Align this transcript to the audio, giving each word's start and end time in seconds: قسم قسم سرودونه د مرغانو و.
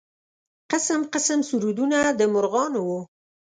قسم 0.71 0.99
قسم 1.13 1.39
سرودونه 1.49 1.99
د 2.19 2.21
مرغانو 2.33 2.81
و. 2.89 2.91